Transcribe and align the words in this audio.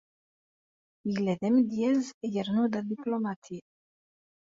Yella 1.11 1.33
d 1.39 1.41
amedyaz 1.47 2.03
yernu 2.33 2.65
d 2.71 2.73
adiplumati. 2.79 3.59